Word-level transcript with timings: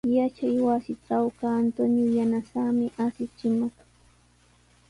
Yachaywasitrawqa 0.17 1.47
Antonio 1.61 2.07
yanasaami 2.17 2.85
asichimaq. 3.05 3.73